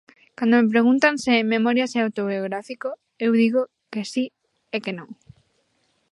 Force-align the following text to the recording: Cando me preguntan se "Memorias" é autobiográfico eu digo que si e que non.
Cando 0.37 0.55
me 0.57 0.71
preguntan 0.73 1.15
se 1.23 1.33
"Memorias" 1.53 1.91
é 1.97 1.99
autobiográfico 2.01 2.89
eu 3.25 3.31
digo 3.41 3.61
que 3.91 4.01
si 4.11 4.25
e 4.75 4.77
que 4.83 4.93
non. 4.99 5.09